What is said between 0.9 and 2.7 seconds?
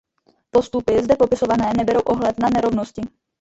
zde popisované neberou ohled na